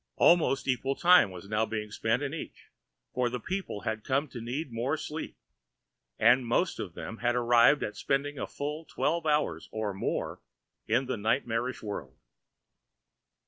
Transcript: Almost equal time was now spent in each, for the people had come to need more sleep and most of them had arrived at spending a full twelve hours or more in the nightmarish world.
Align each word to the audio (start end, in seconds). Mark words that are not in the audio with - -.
Almost 0.15 0.67
equal 0.67 0.95
time 0.95 1.29
was 1.29 1.47
now 1.47 1.69
spent 1.91 2.23
in 2.23 2.33
each, 2.33 2.71
for 3.13 3.29
the 3.29 3.39
people 3.39 3.81
had 3.81 4.03
come 4.03 4.27
to 4.29 4.41
need 4.41 4.71
more 4.71 4.97
sleep 4.97 5.37
and 6.17 6.43
most 6.43 6.79
of 6.79 6.95
them 6.95 7.17
had 7.17 7.35
arrived 7.35 7.83
at 7.83 7.95
spending 7.95 8.39
a 8.39 8.47
full 8.47 8.83
twelve 8.83 9.27
hours 9.27 9.69
or 9.71 9.93
more 9.93 10.41
in 10.87 11.05
the 11.05 11.17
nightmarish 11.17 11.83
world. 11.83 12.17